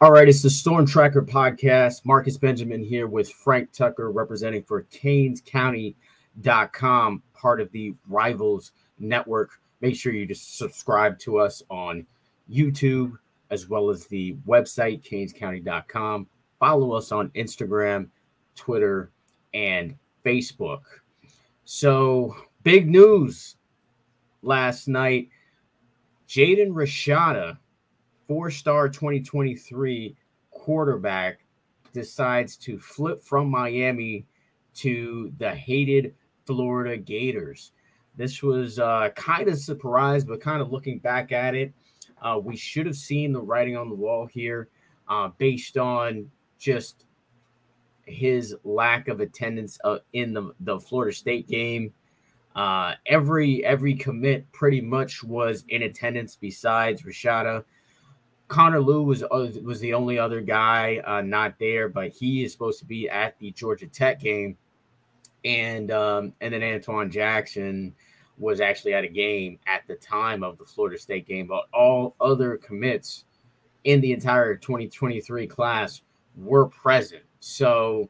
[0.00, 2.04] All right, it's the Storm Tracker podcast.
[2.04, 9.60] Marcus Benjamin here with Frank Tucker representing for CanesCounty.com, part of the Rivals Network.
[9.80, 12.06] Make sure you just subscribe to us on
[12.48, 13.18] YouTube
[13.50, 16.28] as well as the website, CanesCounty.com.
[16.60, 18.06] Follow us on Instagram,
[18.54, 19.10] Twitter,
[19.52, 20.82] and Facebook.
[21.64, 23.56] So, big news
[24.42, 25.30] last night.
[26.28, 27.58] Jaden Rashada
[28.28, 30.14] four star 2023
[30.50, 31.40] quarterback
[31.92, 34.26] decides to flip from Miami
[34.74, 36.14] to the hated
[36.46, 37.72] Florida Gators.
[38.16, 41.72] This was uh, kind of surprised, but kind of looking back at it,
[42.20, 44.68] uh, we should have seen the writing on the wall here
[45.08, 47.06] uh, based on just
[48.06, 51.92] his lack of attendance uh, in the, the Florida State game.
[52.56, 57.64] Uh, every every commit pretty much was in attendance besides Rashada.
[58.48, 62.52] Connor Lew was uh, was the only other guy uh, not there, but he is
[62.52, 64.56] supposed to be at the Georgia Tech game,
[65.44, 67.94] and um, and then Antoine Jackson
[68.38, 72.16] was actually at a game at the time of the Florida State game, but all
[72.20, 73.24] other commits
[73.84, 76.02] in the entire 2023 class
[76.36, 77.22] were present.
[77.40, 78.08] So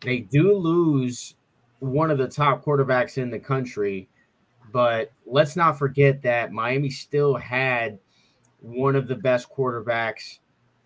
[0.00, 1.34] they do lose
[1.80, 4.08] one of the top quarterbacks in the country,
[4.72, 7.98] but let's not forget that Miami still had–
[8.62, 10.38] one of the best quarterbacks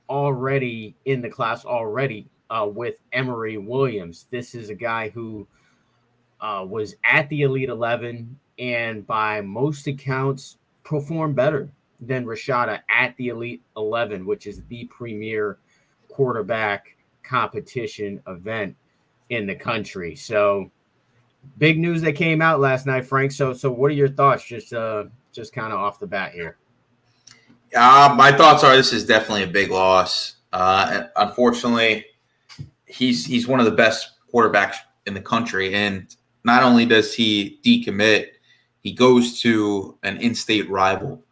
[0.09, 4.27] already in the class already uh, with Emory Williams.
[4.31, 5.47] This is a guy who
[6.41, 13.17] uh, was at the Elite 11 and by most accounts performed better than Rashada at
[13.17, 15.59] the Elite 11, which is the premier
[16.09, 18.77] quarterback competition event
[19.31, 20.15] in the country.
[20.15, 20.71] So
[21.59, 23.33] big news that came out last night, Frank.
[23.33, 26.57] So so what are your thoughts just uh just kind of off the bat here?
[27.75, 30.37] Uh, my thoughts are this is definitely a big loss.
[30.53, 32.07] Uh, unfortunately,
[32.87, 37.59] he's he's one of the best quarterbacks in the country, and not only does he
[37.65, 38.29] decommit,
[38.81, 41.23] he goes to an in-state rival.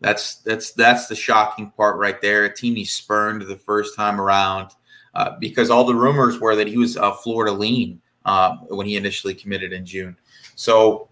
[0.00, 2.44] That's that's that's the shocking part right there.
[2.44, 4.70] A team he spurned the first time around
[5.14, 8.96] uh, because all the rumors were that he was a Florida lean uh, when he
[8.96, 10.16] initially committed in June.
[10.54, 11.08] So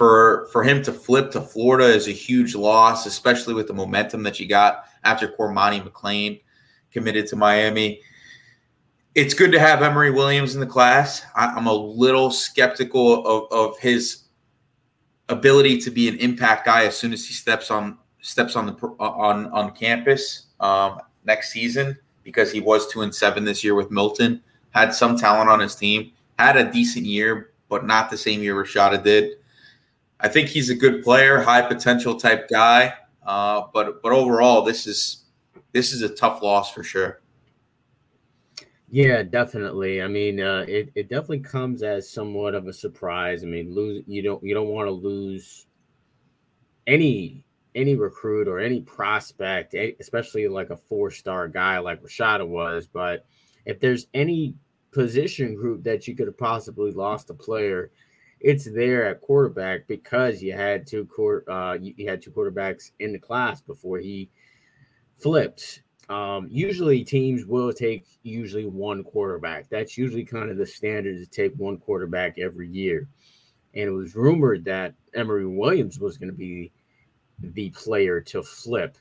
[0.00, 4.22] for for him to flip to Florida is a huge loss, especially with the momentum
[4.22, 6.40] that you got after Cormani McClain
[6.90, 8.00] committed to Miami.
[9.14, 11.22] It's good to have Emory Williams in the class.
[11.36, 14.22] I, am a little skeptical of, of his
[15.28, 18.72] ability to be an impact guy as soon as he steps on steps on the
[19.00, 23.90] on on campus um, next season because he was two and seven this year with
[23.90, 24.42] Milton.
[24.70, 26.12] Had some talent on his team.
[26.38, 29.39] Had a decent year, but not the same year Rashada did.
[30.22, 32.94] I think he's a good player, high potential type guy.
[33.22, 35.24] Uh, but but overall, this is
[35.72, 37.20] this is a tough loss for sure.
[38.90, 40.02] Yeah, definitely.
[40.02, 43.44] I mean, uh, it it definitely comes as somewhat of a surprise.
[43.44, 45.66] I mean, lose you don't you don't want to lose
[46.86, 47.44] any
[47.74, 52.86] any recruit or any prospect, especially like a four star guy like Rashada was.
[52.86, 53.26] But
[53.64, 54.54] if there's any
[54.90, 57.92] position group that you could have possibly lost a player,
[58.40, 63.12] it's there at quarterback because you had two court uh, you had two quarterbacks in
[63.12, 64.30] the class before he
[65.18, 65.82] flipped.
[66.08, 69.68] Um, usually teams will take usually one quarterback.
[69.68, 73.06] That's usually kind of the standard to take one quarterback every year.
[73.74, 76.72] And it was rumored that Emory Williams was going to be
[77.38, 78.98] the player to flip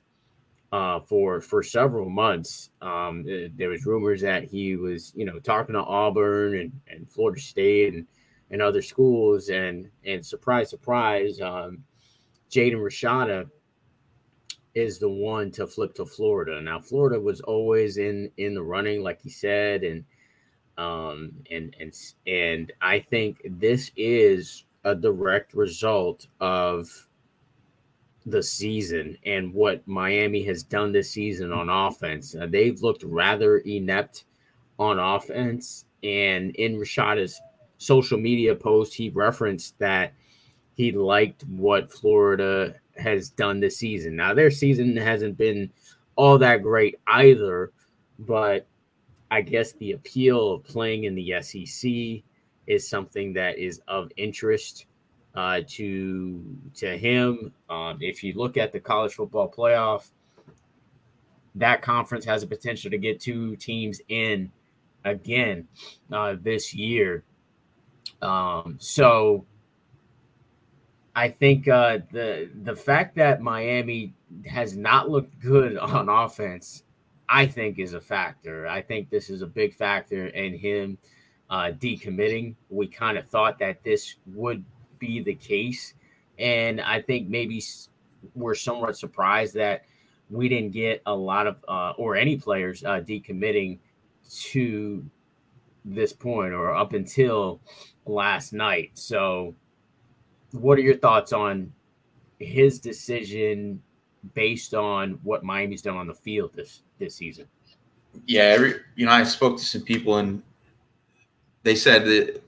[0.71, 2.69] uh, for for several months.
[2.81, 7.41] Um, there was rumors that he was, you know, talking to Auburn and, and Florida
[7.41, 8.05] State and
[8.51, 9.49] and other schools.
[9.49, 11.83] And and surprise, surprise, um,
[12.49, 13.49] Jaden Rashada
[14.75, 16.61] is the one to flip to Florida.
[16.61, 20.03] Now Florida was always in in the running, like he said, and
[20.77, 21.93] um and and
[22.27, 27.07] and I think this is a direct result of
[28.25, 32.35] the season and what Miami has done this season on offense.
[32.35, 34.25] Uh, they've looked rather inept
[34.77, 37.41] on offense, and in Rashada's
[37.79, 40.13] social media post, he referenced that
[40.75, 44.15] he liked what Florida has done this season.
[44.15, 45.71] Now, their season hasn't been
[46.15, 47.71] all that great either,
[48.19, 48.67] but
[49.31, 52.23] I guess the appeal of playing in the SEC
[52.67, 54.85] is something that is of interest
[55.35, 56.43] uh, to
[56.75, 57.53] to him.
[57.69, 60.09] Um, if you look at the college football playoff,
[61.55, 64.51] that conference has a potential to get two teams in
[65.05, 65.67] again
[66.11, 67.23] uh, this year.
[68.21, 69.45] Um, so
[71.15, 74.13] I think uh, the the fact that Miami
[74.45, 76.83] has not looked good on offense
[77.29, 78.67] I think is a factor.
[78.67, 80.97] I think this is a big factor in him
[81.51, 82.55] uh, decommitting.
[82.69, 84.65] We kind of thought that this would
[84.97, 85.93] be the case,
[86.39, 87.63] and I think maybe
[88.33, 89.85] we're somewhat surprised that
[90.31, 93.77] we didn't get a lot of uh, or any players uh, decommitting
[94.27, 95.05] to
[95.85, 97.61] this point or up until
[98.05, 98.91] last night.
[98.93, 99.55] So,
[100.51, 101.71] what are your thoughts on
[102.39, 103.81] his decision
[104.33, 107.47] based on what Miami's done on the field this this season?
[108.25, 110.41] Yeah, every, you know, I spoke to some people and
[111.63, 112.41] they said that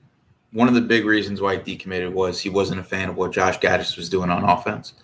[0.52, 3.32] one of the big reasons why he decommitted was he wasn't a fan of what
[3.32, 4.94] Josh Gattis was doing on offense.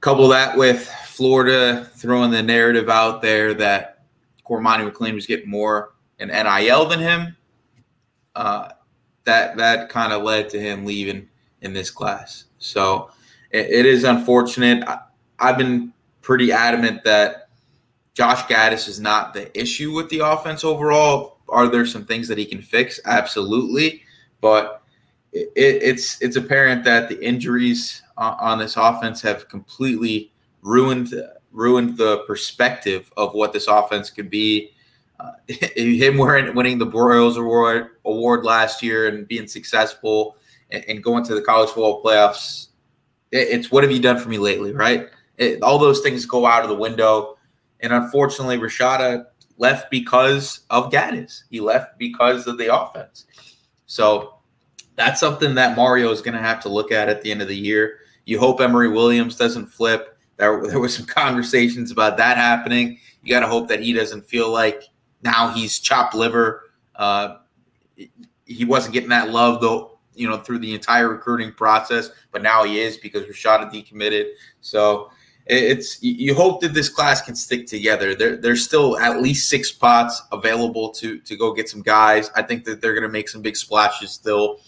[0.00, 4.04] Couple that with Florida throwing the narrative out there that
[4.46, 7.36] Cormani McClain was getting more in NIL than him.
[8.34, 8.70] Uh,
[9.24, 11.28] that that kind of led to him leaving
[11.62, 12.44] in this class.
[12.58, 13.10] So
[13.50, 14.84] it, it is unfortunate.
[14.86, 15.00] I,
[15.38, 15.92] I've been
[16.22, 17.48] pretty adamant that
[18.14, 21.38] Josh Gattis is not the issue with the offense overall.
[21.48, 22.98] Are there some things that he can fix?
[23.04, 24.02] Absolutely,
[24.40, 24.82] but
[25.32, 31.14] it, it's it's apparent that the injuries on this offense have completely ruined
[31.52, 34.72] ruined the perspective of what this offense could be.
[35.18, 40.36] Uh, him winning the Broyles Award award last year and being successful
[40.70, 42.68] and, and going to the college football playoffs.
[43.32, 45.08] It, it's what have you done for me lately, right?
[45.38, 47.38] It, all those things go out of the window.
[47.80, 49.26] And unfortunately, Rashada
[49.58, 51.42] left because of Gattis.
[51.50, 53.26] He left because of the offense.
[53.86, 54.34] So
[54.96, 57.48] that's something that Mario is going to have to look at at the end of
[57.48, 57.98] the year.
[58.24, 60.18] You hope Emory Williams doesn't flip.
[60.36, 62.98] There, there was some conversations about that happening.
[63.22, 64.84] You got to hope that he doesn't feel like
[65.22, 66.70] now he's chopped liver.
[66.94, 67.38] Uh,
[68.44, 72.64] he wasn't getting that love though, you know, through the entire recruiting process, but now
[72.64, 74.30] he is because Rashada decommitted.
[74.60, 75.10] So
[75.48, 78.14] it's you hope that this class can stick together.
[78.14, 82.30] There, there's still at least six spots available to to go get some guys.
[82.34, 84.60] I think that they're going to make some big splashes still.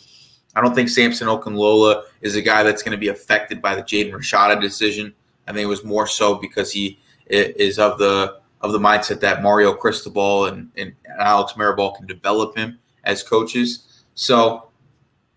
[0.55, 3.83] I don't think Samson Okunlola is a guy that's going to be affected by the
[3.83, 5.15] Jaden Rashada decision.
[5.47, 9.43] I think it was more so because he is of the of the mindset that
[9.43, 14.05] Mario Cristobal and, and Alex Mirabal can develop him as coaches.
[14.15, 14.69] So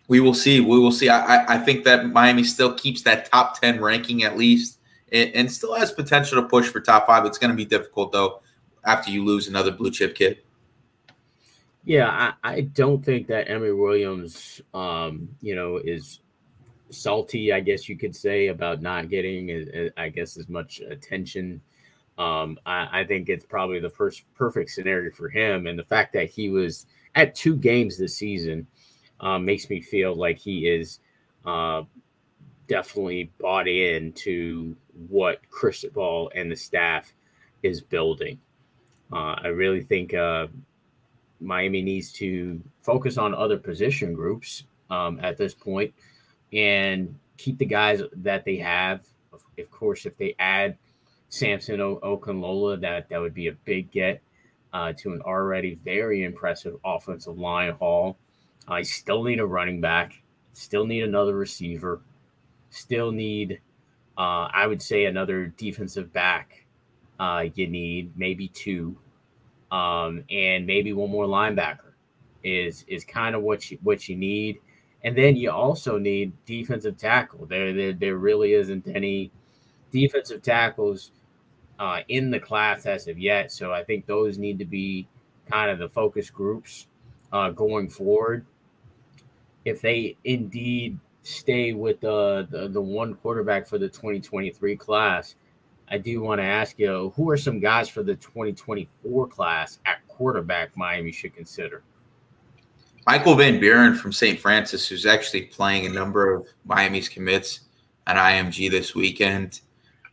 [0.08, 0.60] we will see.
[0.60, 1.10] We will see.
[1.10, 4.80] I, I think that Miami still keeps that top 10 ranking at least
[5.12, 7.26] and, and still has potential to push for top five.
[7.26, 8.42] It's going to be difficult, though,
[8.86, 10.40] after you lose another blue chip kid.
[11.84, 16.20] Yeah, I, I don't think that Emory Williams, um, you know, is
[16.90, 21.62] salty, I guess you could say, about not getting, I guess, as much attention.
[22.22, 26.14] Um, I, I, think it's probably the first perfect scenario for him, and the fact
[26.14, 26.86] that he was
[27.16, 28.68] at two games this season
[29.22, 31.00] um, makes me feel like he is
[31.46, 31.82] uh,
[32.68, 34.76] definitely bought in to
[35.10, 37.12] what Cristobal and the staff
[37.64, 38.40] is building.
[39.12, 40.46] Uh, I really think uh,
[41.40, 45.92] Miami needs to focus on other position groups um, at this point
[46.54, 49.08] and keep the guys that they have.
[49.34, 50.78] Of course, if they add
[51.32, 54.22] Samson Okunlola, that that would be a big get
[54.74, 58.18] uh, to an already very impressive offensive line haul.
[58.68, 62.02] I still need a running back, still need another receiver,
[62.70, 63.62] still need,
[64.18, 66.66] uh, I would say, another defensive back.
[67.18, 68.98] Uh, you need maybe two,
[69.72, 71.94] um, and maybe one more linebacker
[72.44, 74.60] is is kind of what you what you need.
[75.06, 77.46] And then you also need defensive tackle.
[77.46, 79.32] There, there, there really isn't any
[79.92, 81.12] defensive tackles
[81.82, 83.52] uh, in the class as of yet.
[83.52, 85.08] So I think those need to be
[85.50, 86.86] kind of the focus groups
[87.34, 88.46] uh, going forward.
[89.66, 95.36] If they indeed stay with the, the, the one quarterback for the 2023 class,
[95.90, 100.08] I do want to ask you who are some guys for the 2024 class at
[100.08, 101.82] quarterback Miami should consider?
[103.08, 104.40] Michael Van Buren from St.
[104.40, 107.62] Frances, who's actually playing a number of Miami's commits
[108.06, 109.62] at IMG this weekend.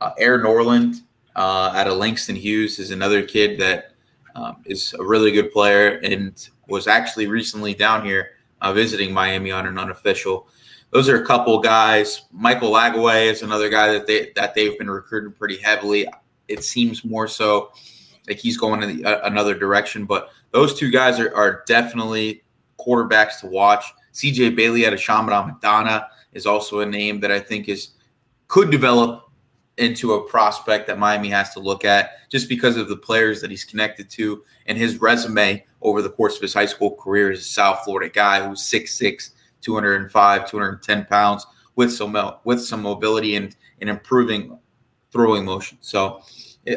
[0.00, 1.02] Uh, Air Noland
[1.38, 3.92] uh, out of Langston Hughes is another kid that
[4.34, 8.30] um, is a really good player and was actually recently down here
[8.60, 10.48] uh, visiting Miami on an unofficial.
[10.90, 12.22] Those are a couple guys.
[12.32, 16.08] Michael Lagway is another guy that they that they've been recruiting pretty heavily.
[16.48, 17.70] It seems more so
[18.26, 22.42] like he's going in the, uh, another direction, but those two guys are, are definitely
[22.80, 23.84] quarterbacks to watch.
[24.12, 27.90] CJ Bailey out of Chaminade-Madonna is also a name that I think is
[28.48, 29.27] could develop
[29.78, 33.50] into a prospect that Miami has to look at just because of the players that
[33.50, 37.40] he's connected to and his resume over the course of his high school career as
[37.40, 39.30] a South Florida guy who's 6'6,
[39.60, 44.58] 205, 210 pounds with some with some mobility and, and improving
[45.12, 45.78] throwing motion.
[45.80, 46.22] So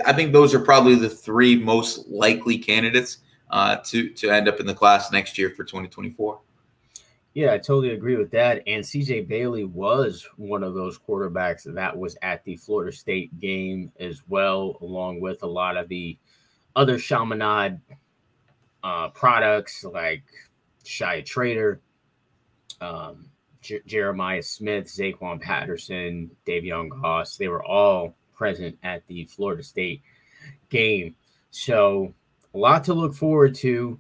[0.06, 3.18] I think those are probably the three most likely candidates
[3.50, 6.40] uh, to to end up in the class next year for 2024.
[7.34, 8.62] Yeah, I totally agree with that.
[8.68, 13.92] And CJ Bailey was one of those quarterbacks that was at the Florida State game
[14.00, 16.18] as well, along with a lot of the
[16.76, 17.80] other Chaminade
[18.84, 20.24] uh, products like
[20.84, 21.80] Shia Trader,
[22.82, 23.30] um,
[23.62, 27.38] J- Jeremiah Smith, Zaquan Patterson, Davion Gause.
[27.38, 30.02] They were all present at the Florida State
[30.70, 31.16] game.
[31.52, 32.14] So,
[32.54, 34.00] a lot to look forward to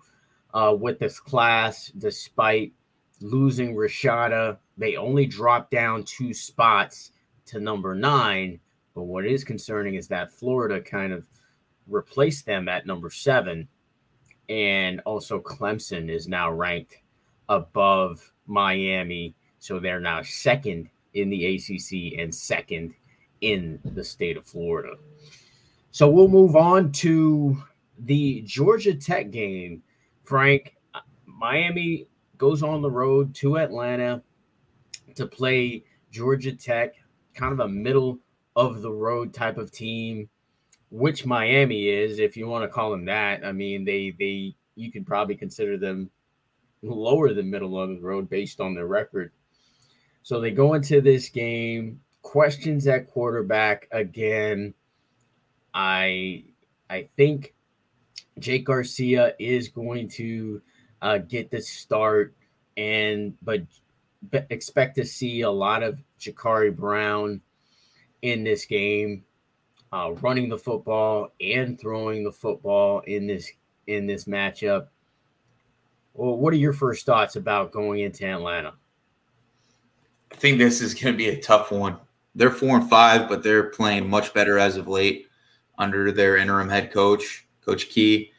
[0.53, 2.73] uh, with this class, despite
[3.21, 4.57] losing Rashada.
[4.77, 7.11] They only dropped down two spots
[7.47, 8.59] to number nine.
[8.93, 11.25] But what is concerning is that Florida kind of
[11.87, 13.67] replaced them at number seven.
[14.49, 16.97] And also, Clemson is now ranked
[17.47, 19.35] above Miami.
[19.59, 22.93] So they're now second in the ACC and second
[23.41, 24.95] in the state of Florida.
[25.91, 27.61] So we'll move on to
[27.99, 29.83] the Georgia Tech game.
[30.23, 30.75] Frank,
[31.25, 32.07] Miami
[32.41, 34.19] goes on the road to Atlanta
[35.13, 36.95] to play Georgia Tech,
[37.35, 38.17] kind of a middle
[38.55, 40.27] of the road type of team,
[40.89, 43.45] which Miami is, if you want to call them that.
[43.45, 46.09] I mean, they they you could probably consider them
[46.81, 49.31] lower than middle of the road based on their record.
[50.23, 54.73] So they go into this game, questions at quarterback again.
[55.75, 56.45] I
[56.89, 57.53] I think
[58.39, 60.59] Jake Garcia is going to
[61.01, 62.35] uh, get the start,
[62.77, 63.61] and but,
[64.49, 67.41] expect to see a lot of Jacurri Brown
[68.21, 69.23] in this game,
[69.91, 73.51] uh, running the football and throwing the football in this
[73.87, 74.87] in this matchup.
[76.13, 78.73] Well, what are your first thoughts about going into Atlanta?
[80.31, 81.97] I think this is going to be a tough one.
[82.35, 85.27] They're four and five, but they're playing much better as of late
[85.77, 88.31] under their interim head coach, Coach Key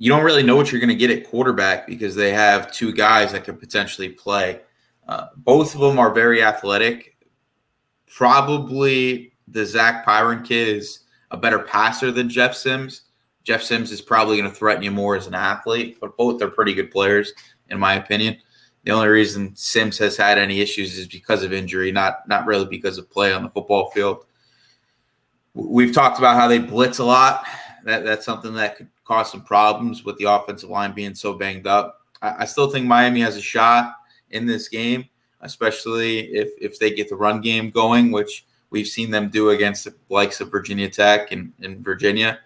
[0.00, 2.90] you don't really know what you're going to get at quarterback because they have two
[2.90, 4.58] guys that could potentially play.
[5.06, 7.18] Uh, both of them are very athletic.
[8.06, 13.02] Probably the Zach Pyron kid is a better passer than Jeff Sims.
[13.44, 16.48] Jeff Sims is probably going to threaten you more as an athlete, but both are
[16.48, 17.34] pretty good players,
[17.68, 18.38] in my opinion.
[18.84, 22.64] The only reason Sims has had any issues is because of injury, not not really
[22.64, 24.24] because of play on the football field.
[25.52, 27.44] We've talked about how they blitz a lot.
[27.84, 31.66] That that's something that could cause some problems with the offensive line being so banged
[31.66, 32.06] up.
[32.22, 33.96] I, I still think Miami has a shot
[34.30, 35.04] in this game,
[35.40, 39.84] especially if if they get the run game going, which we've seen them do against
[39.84, 42.38] the likes of Virginia Tech and, and Virginia.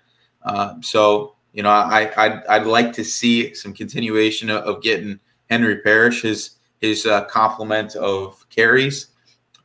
[0.43, 5.21] Uh, so you know, I I'd, I'd, like to see some continuation of, of getting
[5.51, 9.09] Henry Parrish his his uh, complement of carries,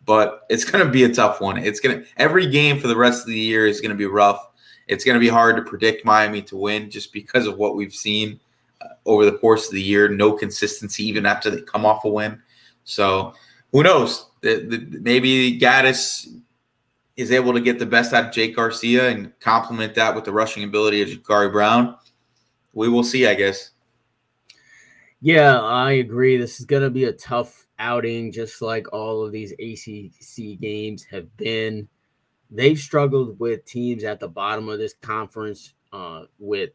[0.05, 1.57] but it's going to be a tough one.
[1.57, 4.05] It's going to every game for the rest of the year is going to be
[4.05, 4.48] rough
[4.89, 7.93] it's going to be hard to predict Miami to win just because of what we've
[7.93, 8.39] seen
[8.81, 10.09] uh, over the course of the year.
[10.09, 12.41] No consistency even after they come off a win.
[12.83, 13.33] So
[13.71, 14.25] who knows?
[14.41, 16.27] The, the, maybe Gattis
[17.15, 20.31] is able to get the best out of Jake Garcia and complement that with the
[20.31, 21.95] rushing ability of Jacurri Brown.
[22.73, 23.71] We will see, I guess.
[25.21, 26.37] Yeah, I agree.
[26.37, 31.03] This is going to be a tough outing, just like all of these ACC games
[31.03, 31.87] have been
[32.49, 36.71] they've struggled with teams at the bottom of this conference uh, with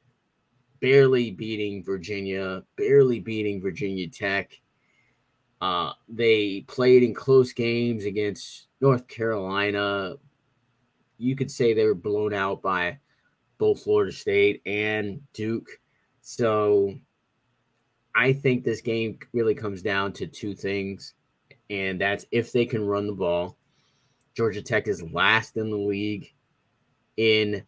[0.81, 4.53] barely beating Virginia, barely beating Virginia Tech.
[5.61, 10.15] Uh, they played in close games against North Carolina.
[11.17, 12.99] You could say they were blown out by
[13.59, 15.69] both Florida State and Duke.
[16.21, 16.95] So
[18.15, 21.15] I think this game really comes down to two things,
[21.71, 23.57] and that's if they can run the ball
[24.35, 26.33] Georgia Tech is last in the league
[27.17, 27.65] in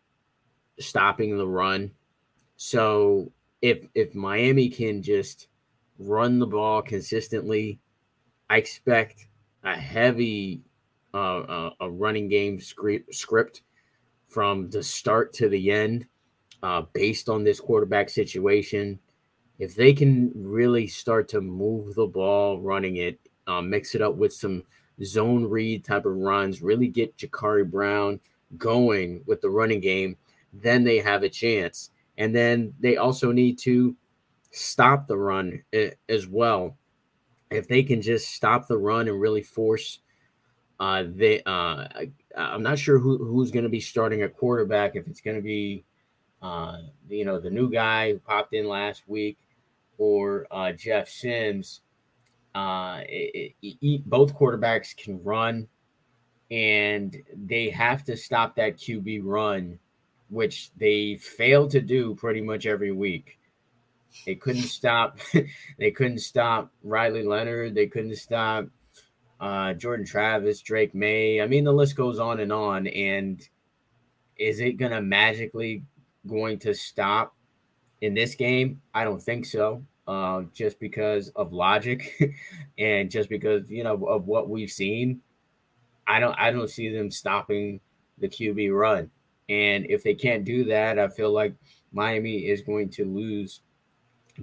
[0.78, 1.90] stopping the run.
[2.56, 3.32] So
[3.62, 5.49] if if Miami can just
[5.99, 7.78] run the ball consistently,
[8.50, 9.28] I expect
[9.64, 10.62] a heavy
[11.14, 13.62] uh, a running game script script
[14.28, 16.06] from the start to the end,
[16.62, 18.99] uh, based on this quarterback situation.
[19.58, 24.16] If they can really start to move the ball, running it, uh, mix it up
[24.16, 24.62] with some
[25.05, 28.21] zone read type of runs, really get Jacurri Brown
[28.57, 30.17] going with the running game,
[30.53, 31.91] then they have a chance.
[32.19, 33.95] And then they also need to
[34.50, 36.76] stop the run eh, as well.
[37.50, 40.00] If they can just stop the run and really force,
[40.81, 41.87] uh, they, uh,
[42.37, 44.97] I'm not sure who, who's going to be starting a quarterback.
[44.97, 45.85] If it's going to be,
[46.43, 49.38] uh, you know, the new guy who popped in last week
[49.99, 51.81] or uh, Jeff Sims.
[52.57, 55.69] Uh, it, it, both quarterbacks can run.
[56.51, 59.79] and they have to stop that QB run,
[60.31, 63.39] which they fail to do pretty much every week.
[64.25, 65.19] They couldn't stop.
[65.79, 67.75] they couldn't stop Riley Leonard.
[67.75, 68.67] They couldn't stop
[69.39, 71.43] uh, Jordan Travis, Drake Maye.
[71.43, 72.87] I mean, the list goes on and on.
[72.87, 73.47] And
[74.39, 75.83] is it gonna magically
[76.27, 77.35] going to stop
[78.01, 78.81] in this game?
[78.95, 79.85] I don't think so.
[80.07, 82.17] Uh, just because of logic
[82.79, 85.21] and just because you know of what we've seen.
[86.07, 87.81] I don't I don't see them stopping
[88.19, 89.11] the QB run.
[89.49, 91.55] And if they can't do that, I feel like
[91.93, 93.63] Miami is going to lose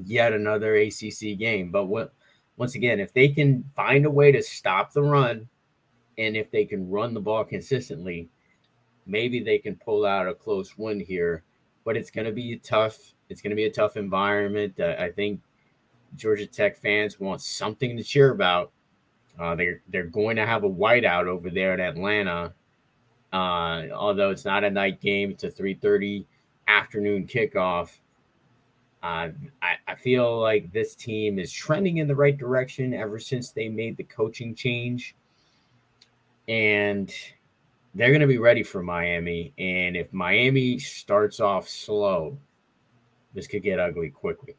[0.03, 1.72] yet another ACC game.
[1.72, 2.13] But what
[2.58, 5.48] once again, if they can find a way to stop the run
[6.17, 8.29] and if they can run the ball consistently,
[9.05, 11.43] maybe they can pull out a close win here.
[11.86, 12.98] But it's going to be tough.
[13.29, 14.79] It's going to be a tough environment.
[14.79, 15.41] Uh, I think
[16.15, 18.72] Georgia Tech fans want something to cheer about.
[19.39, 22.53] Uh, they're they're going to have a whiteout over there in Atlanta.
[23.32, 26.25] Uh, although it's not a night game, it's a 3:30
[26.67, 27.89] afternoon kickoff.
[29.01, 29.29] Uh,
[29.62, 33.67] I, I feel like this team is trending in the right direction ever since they
[33.67, 35.15] made the coaching change.
[36.48, 37.13] And
[37.96, 39.53] they're going to be ready for Miami.
[39.58, 42.38] And if Miami starts off slow,
[43.34, 44.55] this could get ugly quickly.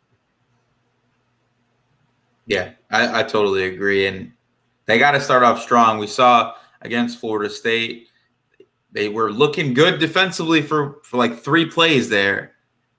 [2.47, 4.07] Yeah, I, I totally agree.
[4.07, 4.33] And
[4.87, 5.99] they got to start off strong.
[5.99, 8.09] We saw against Florida State,
[8.93, 12.53] they were looking good defensively for, for like three plays there.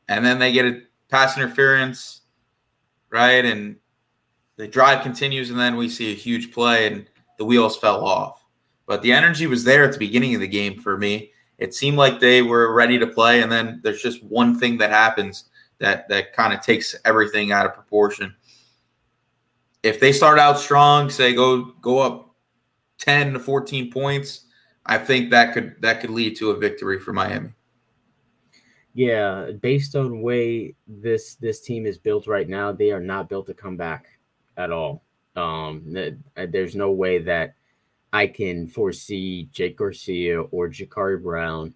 [0.10, 2.22] And then they get a pass interference,
[3.10, 3.46] right?
[3.46, 3.78] And
[4.58, 7.06] the drive continues, and then we see a huge play, and
[7.38, 8.44] the wheels fell off.
[8.86, 11.32] But the energy was there at the beginning of the game for me.
[11.58, 14.92] It seemed like they were ready to play, and then there's just one thing that
[14.92, 15.46] happens
[15.80, 18.36] that that kind of takes everything out of proportion
[19.86, 22.36] if they start out strong, say go go up
[22.98, 24.46] 10 to 14 points,
[24.86, 27.50] I think that could that could lead to a victory for Miami.
[28.96, 33.45] Yeah, based on way this this team is built right now, they are not built
[33.48, 34.08] to come back
[34.58, 35.04] at all.
[35.36, 37.56] Um, uh, there's no way that
[38.12, 41.74] I can foresee Jake Garcia or Jacurri Brown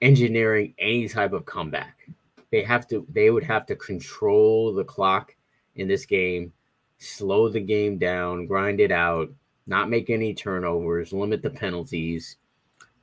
[0.00, 2.08] engineering any type of comeback.
[2.52, 3.04] They have to.
[3.10, 5.34] They would have to control the clock
[5.74, 6.52] in this game
[6.98, 9.30] slow the game down, grind it out,
[9.66, 12.36] not make any turnovers, limit the penalties.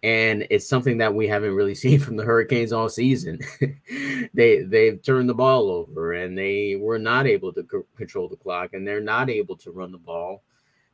[0.03, 3.39] And it's something that we haven't really seen from the Hurricanes all season.
[4.33, 8.35] they they've turned the ball over and they were not able to c- control the
[8.35, 10.43] clock and they're not able to run the ball.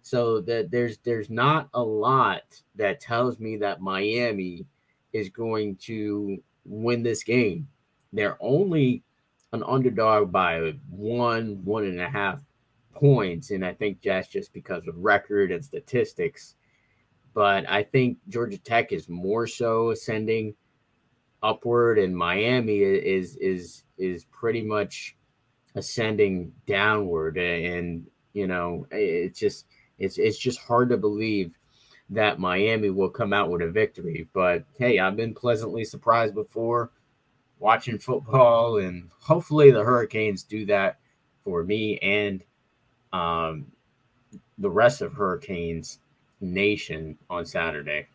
[0.04, 2.44] So that there's there's not a lot
[2.76, 4.66] that tells me that Miami
[5.14, 7.68] is going to win this game.
[8.14, 9.04] They're only
[9.54, 12.40] an underdog by one, one and a half
[12.93, 16.56] points, and I think that's just because of record and statistics.
[17.34, 20.56] But I think Georgia Tech is more so ascending
[21.43, 25.15] upward, and Miami is is is pretty much
[25.75, 27.38] ascending downward.
[27.38, 29.65] And you know, it's just
[29.97, 31.58] it's it's just hard to believe
[32.10, 34.27] that Miami will come out with a victory.
[34.34, 36.91] But hey, I've been pleasantly surprised before
[37.60, 40.99] watching football, and hopefully the Hurricanes do that
[41.43, 42.43] for me and
[43.13, 43.65] um,
[44.58, 46.00] the rest of Hurricanes
[46.39, 48.08] Nation on Saturday.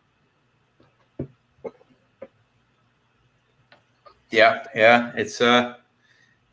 [4.29, 5.75] Yeah, yeah, it's uh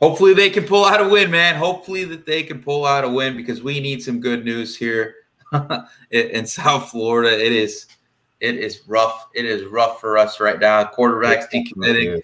[0.01, 1.57] hopefully they can pull out a win, man.
[1.57, 5.15] Hopefully that they can pull out a win because we need some good news here
[6.11, 7.45] in South Florida.
[7.45, 7.87] It is
[8.41, 9.29] it is rough.
[9.35, 10.85] It is rough for us right now.
[10.85, 12.21] Quarterbacks decommitting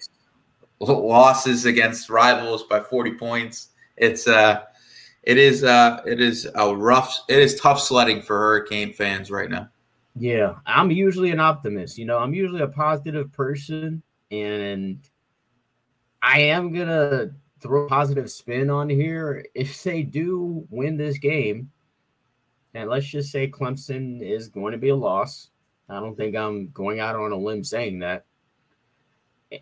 [0.79, 3.69] losses against rivals by 40 points.
[3.97, 4.63] It's uh
[5.23, 9.49] it is uh it is a rough it is tough sledding for hurricane fans right
[9.49, 9.69] now.
[10.15, 14.99] Yeah i'm usually an optimist you know i'm usually a positive person and
[16.21, 17.31] i am gonna
[17.61, 19.45] throw a positive spin on here.
[19.53, 21.69] If they do win this game
[22.73, 25.49] and let's just say clemson is going to be a loss
[25.89, 28.25] i don't think i'm going out on a limb saying that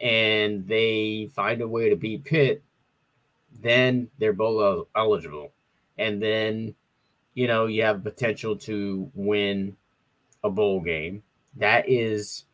[0.02, 2.64] and they find a way to beat pitt
[3.62, 5.52] then they're bowl eligible.
[5.98, 6.76] And then,
[7.34, 9.76] you know, you have potential to win
[10.44, 11.24] a bowl game.
[11.58, 12.46] That is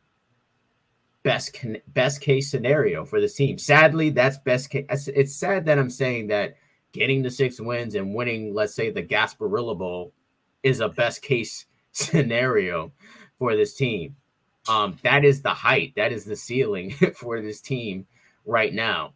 [1.23, 3.57] best best case scenario for this team.
[3.57, 4.85] Sadly, that's best case.
[5.07, 6.55] It's sad that I'm saying that
[6.91, 10.13] getting the six wins and winning, let's say, the Gasparilla Bowl
[10.63, 12.91] is a best case scenario
[13.37, 14.15] for this team.
[14.67, 18.07] Um, that is the height, that is the ceiling for this team
[18.45, 19.13] right now.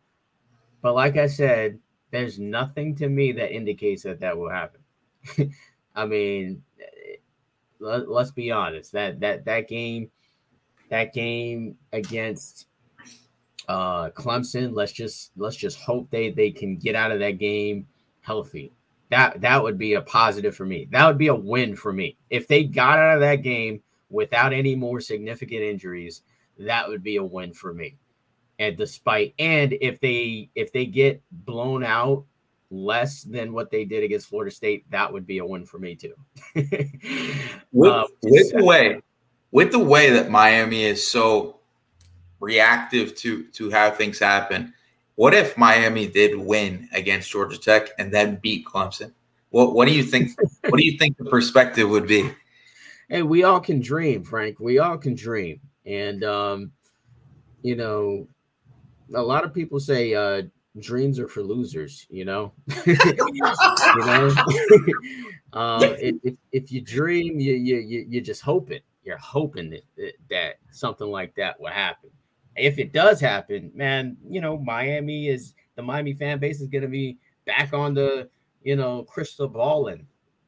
[0.82, 1.80] But like I said,
[2.12, 4.82] there's nothing to me that indicates that that will happen.
[5.96, 6.63] I mean,
[7.80, 8.92] let, us be honest.
[8.92, 10.10] That that that game,
[10.89, 12.68] that game against
[13.68, 14.74] uh Clemson.
[14.74, 17.88] Let's just let's just hope they they can get out of that game
[18.22, 18.72] healthy.
[19.10, 20.88] That that would be a positive for me.
[20.92, 24.54] That would be a win for me if they got out of that game without
[24.54, 26.22] any more significant injuries.
[26.58, 27.96] That would be a win for me.
[28.60, 32.26] And despite and if they if they get blown out
[32.72, 35.95] less than what they did against Florida State, that would be a win for me
[35.95, 36.13] too.
[37.72, 39.02] with, um, with the way,
[39.52, 41.60] with the way that Miami is so
[42.39, 44.74] reactive to to how things happen,
[45.15, 49.13] what if Miami did win against Georgia Tech and then beat Clemson?
[49.50, 50.32] What what do you think?
[50.67, 52.30] what do you think the perspective would be?
[53.10, 54.60] Hey, we all can dream, Frank.
[54.60, 56.72] We all can dream, and um,
[57.63, 58.28] you know,
[59.13, 60.43] a lot of people say uh,
[60.80, 62.54] dreams are for losers, you know.
[62.86, 62.95] you
[63.36, 64.34] know,
[65.54, 68.84] uh, if, if you dream, you you you you just hope it.
[69.04, 72.10] You're hoping that that something like that will happen.
[72.56, 76.82] If it does happen, man, you know Miami is the Miami fan base is going
[76.82, 78.30] to be back on the
[78.63, 80.06] you know crystal balling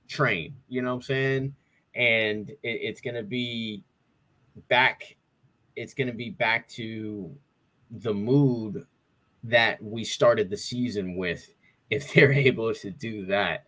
[0.08, 0.56] train.
[0.68, 1.56] You know what I'm saying?
[1.96, 3.84] And it, it's going to be
[4.68, 5.16] back.
[5.76, 7.34] It's going to be back to
[7.92, 8.86] the mood
[9.44, 11.54] that we started the season with
[11.90, 13.66] if they're able to do that.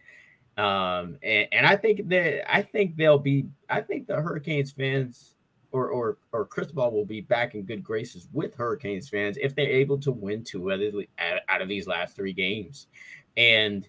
[0.58, 5.36] Um, and, and I think that I think they'll be I think the Hurricanes fans
[5.72, 9.68] or or or Cristobal will be back in good graces with Hurricanes fans if they're
[9.68, 12.88] able to win two out of these last three games
[13.36, 13.88] and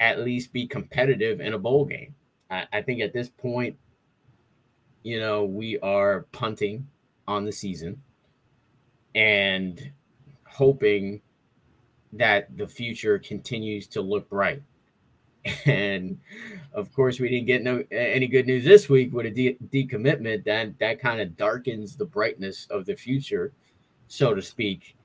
[0.00, 2.14] at least be competitive in a bowl game.
[2.50, 3.76] I, I think at this point,
[5.04, 6.86] you know, we are punting
[7.28, 8.02] on the season
[9.16, 9.90] and
[10.46, 11.22] hoping
[12.12, 14.62] that the future continues to look bright.
[15.64, 16.18] And
[16.72, 20.44] of course, we didn't get no any good news this week with a de- decommitment.
[20.44, 23.52] That that kind of darkens the brightness of the future,
[24.08, 24.96] so to speak.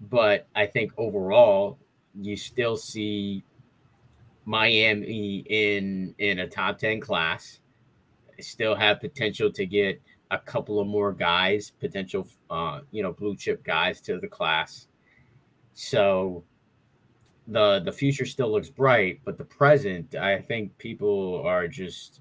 [0.00, 1.78] But I think overall,
[2.18, 3.44] you still see
[4.46, 7.60] Miami in in a top ten class.
[8.40, 10.00] Still have potential to get
[10.32, 14.88] a couple of more guys, potential, uh, you know, blue chip guys to the class.
[15.74, 16.42] So
[17.46, 22.20] the the future still looks bright, but the present, I think people are just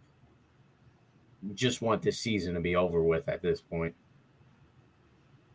[1.55, 3.95] just want this season to be over with at this point.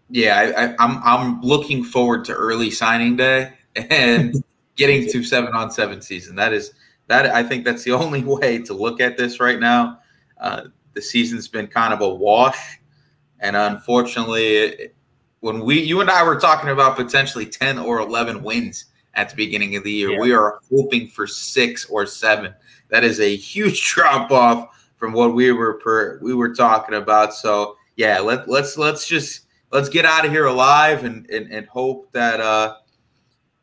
[0.09, 4.43] Yeah, I, I, I'm I'm looking forward to early signing day and
[4.77, 6.37] getting to seven on seven season.
[6.37, 6.73] That is
[7.09, 10.01] that I think that's the only way to look at this right now.
[10.41, 12.81] Uh, the season's been kind of a wash,
[13.39, 14.97] and unfortunately, it,
[15.41, 19.37] when we you and I were talking about potentially 10 or 11 wins at the
[19.37, 20.21] beginning of the year, yeah.
[20.21, 22.55] we are hoping for 6 or 7.
[22.89, 27.35] That is a huge drop off from what we were per, we were talking about.
[27.35, 31.67] So, yeah, let let's let's just let's get out of here alive and and, and
[31.67, 32.77] hope that uh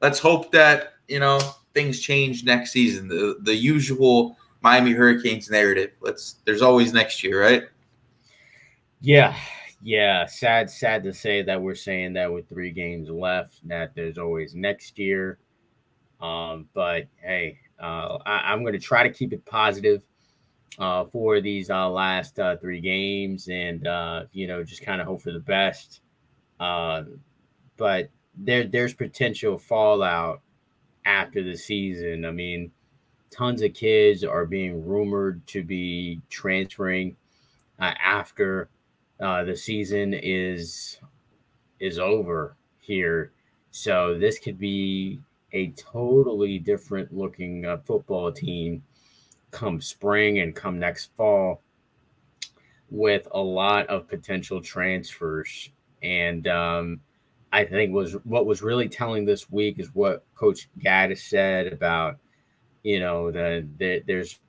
[0.02, 1.40] let's hope that, you know,
[1.74, 3.08] things change next season.
[3.08, 5.92] The the usual Miami Hurricanes narrative.
[6.02, 7.64] Let's there's always next year, right?
[9.02, 9.36] Yeah,
[9.84, 14.18] yeah, sad, sad to say that we're saying that with three games left, that there's
[14.18, 15.40] always next year.
[16.22, 20.04] Um, but hey, uh, I, am going to try to keep it positive
[20.80, 25.08] uh, for these uh, last uh, three games, and uh, you know, just kind of
[25.08, 26.00] hope for the best.
[26.62, 27.04] Uh,
[27.76, 30.40] but there, there's potential fallout
[31.04, 32.24] after the season.
[32.24, 32.72] I mean,
[33.34, 37.16] tons of kids are being rumored to be transferring
[37.80, 38.70] after
[39.20, 41.00] uh, the season is
[41.80, 43.32] is over here,
[43.72, 45.20] so this could be
[45.52, 48.84] a totally different looking uh, football team
[49.52, 51.62] come spring and come next fall
[52.90, 55.70] with a lot of potential transfers.
[56.02, 57.00] And um,
[57.52, 62.18] I think was what was really telling this week is what Coach Gattis said about
[62.84, 64.40] you know the, the there's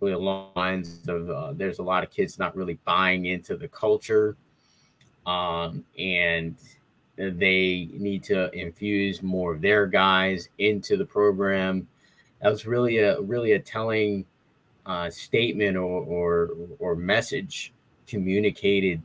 [0.00, 4.36] lines of uh, there's a lot of kids not really buying into the culture
[5.26, 6.56] um, and
[7.16, 11.86] they need to infuse more of their guys into the program.
[12.40, 14.24] That was really a really a telling
[14.86, 17.74] uh, statement or, or or message
[18.06, 19.02] communicated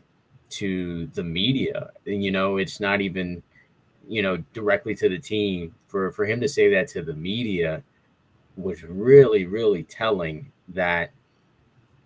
[0.52, 1.90] to the media.
[2.06, 3.44] You know it's not even
[4.08, 5.76] you know directly to the team.
[5.88, 7.84] For for him to say that to the media
[8.58, 11.12] was really really telling that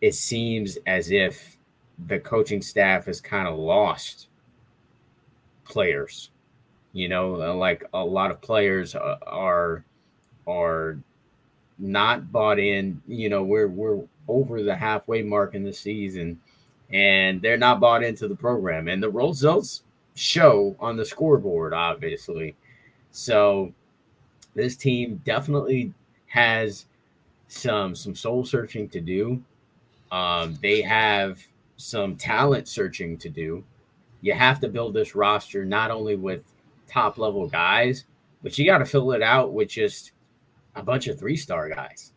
[0.02, 1.58] it seems as if
[2.08, 4.28] the coaching staff has kind of lost
[5.66, 6.32] players.
[6.94, 9.84] You know, uh, like a lot of players uh, are
[10.48, 10.98] are
[11.78, 13.02] not bought in.
[13.08, 16.40] You know, we're we're over the halfway mark in the season,
[16.92, 18.88] and they're not bought into the program.
[18.88, 19.84] And the results
[20.16, 22.56] show on the scoreboard, obviously.
[23.12, 23.72] So
[24.56, 25.94] this team definitely
[26.30, 26.86] has
[27.48, 29.44] some some soul searching to do.
[30.12, 31.39] Um, they have
[31.78, 33.63] some talent searching to do.
[34.22, 36.42] You have to build this roster not only with
[36.88, 38.06] top level guys,
[38.42, 40.12] but you got to fill it out with just
[40.76, 42.13] a bunch of three star guys.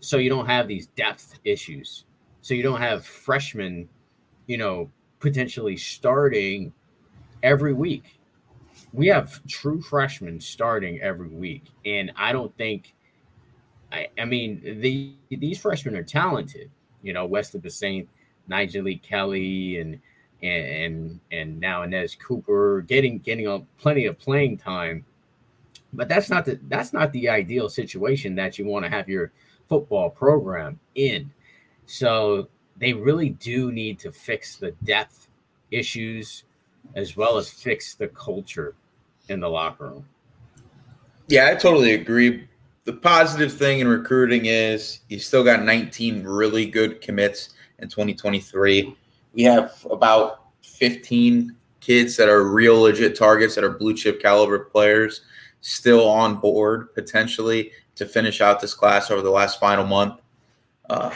[0.00, 2.04] So you don't have these depth issues.
[2.42, 3.88] So you don't have freshmen,
[4.46, 4.90] you know,
[5.20, 6.72] potentially starting
[7.42, 8.18] every week.
[8.92, 11.64] We have true freshmen starting every week.
[11.86, 12.94] And I don't think,
[13.94, 16.70] I, I mean, the, these freshmen are talented.
[17.02, 18.08] You know, Wesley Bissainthe,
[18.50, 20.00] Nyjalik Kelly, and
[20.42, 25.04] and and now Anez Cooper getting getting a, plenty of playing time.
[25.92, 29.32] But that's not the that's not the ideal situation that you want to have your
[29.68, 31.30] football program in.
[31.86, 35.28] So they really do need to fix the depth
[35.70, 36.44] issues
[36.96, 38.74] as well as fix the culture
[39.28, 40.06] in the locker room.
[41.28, 42.48] Yeah, I totally agree.
[42.84, 48.96] The positive thing in recruiting is you still got 19 really good commits in 2023
[49.34, 54.58] we have about 15 kids that are real legit targets that are blue chip caliber
[54.60, 55.22] players
[55.60, 60.20] still on board potentially to finish out this class over the last final month.
[60.88, 61.10] Uh,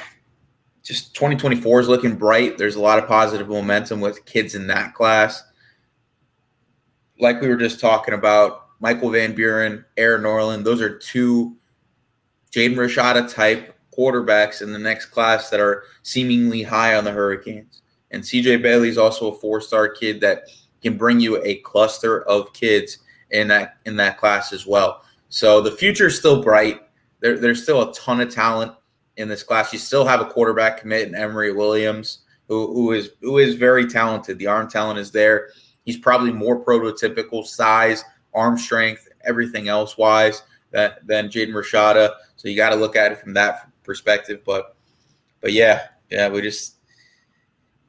[0.82, 2.56] just 2024 is looking bright.
[2.56, 5.42] There's a lot of positive momentum with kids in that class.
[7.18, 11.56] Like we were just talking about, Michael Van Buren, Air Noland, those are two
[12.50, 17.82] Jaden Rashada type quarterbacks in the next class that are seemingly high on the Hurricanes.
[18.10, 20.44] And CJ Bailey is also a four-star kid that
[20.82, 22.98] can bring you a cluster of kids
[23.30, 25.02] in that in that class as well.
[25.28, 26.80] So the future is still bright.
[27.20, 28.72] There, there's still a ton of talent
[29.16, 29.72] in this class.
[29.72, 33.86] You still have a quarterback commit in Emory Williams, who, who is who is very
[33.86, 34.38] talented.
[34.38, 35.50] The arm talent is there.
[35.84, 42.14] He's probably more prototypical size, arm strength, everything else wise than than Jaden Rashada.
[42.38, 44.40] So you got to look at it from that perspective.
[44.46, 44.74] But
[45.42, 46.76] but yeah, yeah, we just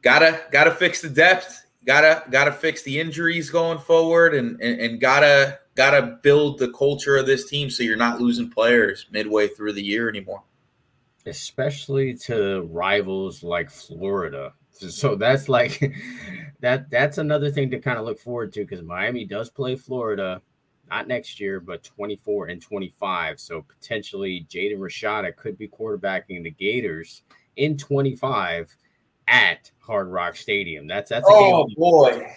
[0.02, 5.00] gotta gotta fix the depth gotta gotta fix the injuries going forward and, and and
[5.00, 9.74] gotta gotta build the culture of this team so you're not losing players midway through
[9.74, 10.44] the year anymore
[11.26, 15.94] especially to rivals like florida so that's like
[16.60, 20.42] that that's another thing to kind of look forward to because miami does play florida
[20.90, 26.52] not next year but 24 and 25 so potentially jaden rashada could be quarterbacking the
[26.52, 27.24] gators
[27.56, 28.76] in 25
[29.30, 30.88] at Hard Rock Stadium.
[30.88, 32.28] That's that's oh boy,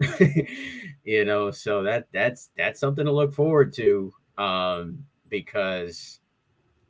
[1.04, 1.50] you know.
[1.50, 6.20] So that that's that's something to look forward to um, because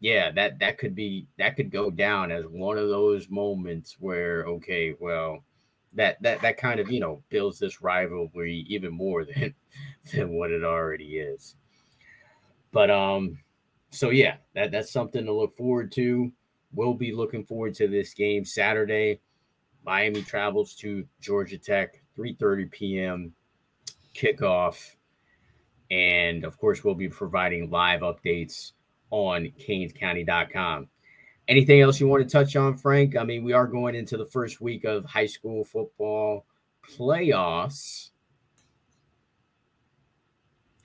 [0.01, 4.45] yeah, that that could be that could go down as one of those moments where
[4.47, 5.45] okay, well,
[5.93, 9.55] that that that kind of you know builds this rivalry even more than
[10.13, 11.57] than what it already is.
[12.73, 13.39] But um,
[13.91, 16.31] so yeah, that that's something to look forward to.
[16.73, 19.21] We'll be looking forward to this game Saturday.
[19.85, 23.35] Miami travels to Georgia Tech, 3:30 p.m.
[24.15, 24.95] kickoff.
[25.91, 28.73] And of course, we'll be providing live updates
[29.11, 30.89] on canescounty.com.
[31.49, 33.17] Anything else you want to touch on, Frank?
[33.17, 36.47] I mean, we are going into the first week of high school football
[36.89, 38.10] playoffs.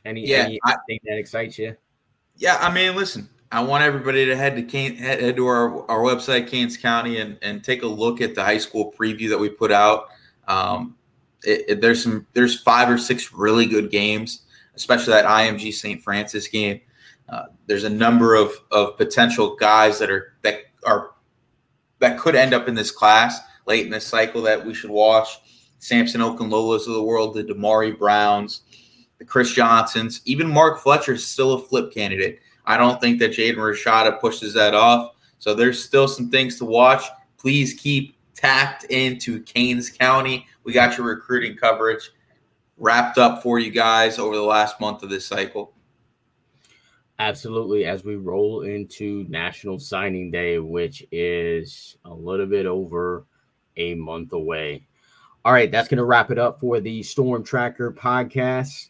[0.05, 1.75] Any, yeah, anything I, that excites you?
[2.37, 5.99] Yeah, I mean, listen, I want everybody to head to Kane, head to our, our
[5.99, 9.49] website, Canes County, and, and take a look at the high school preview that we
[9.49, 10.09] put out.
[10.47, 10.95] Um,
[11.43, 14.43] it, it, there's some there's five or six really good games,
[14.75, 16.01] especially that IMG St.
[16.03, 16.81] Frances game.
[17.27, 21.11] Uh, there's a number of, of potential guys that are that are
[21.99, 25.39] that could end up in this class late in this cycle that we should watch.
[25.79, 28.61] Samson Okunlolas of the world, the Damari Browns,
[29.17, 32.39] the Chris Johnsons, even Mark Fletcher is still a flip candidate.
[32.65, 35.15] I don't think that Jaden Rashada pushes that off.
[35.39, 37.03] So there's still some things to watch.
[37.37, 40.47] Please keep tapped into Canes County.
[40.63, 42.11] We got your recruiting coverage
[42.77, 45.73] wrapped up for you guys over the last month of this cycle.
[47.19, 47.85] Absolutely.
[47.85, 53.25] As we roll into National Signing Day, which is a little bit over
[53.77, 54.85] a month away.
[55.45, 58.89] All right, that's going to wrap it up for the Storm Tracker podcast.